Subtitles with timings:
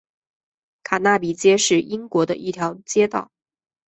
[0.81, 3.29] 卡纳比街是英国的一条街道。